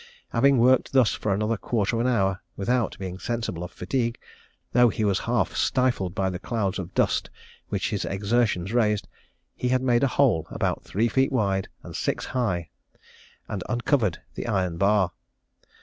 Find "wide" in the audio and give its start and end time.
11.31-11.67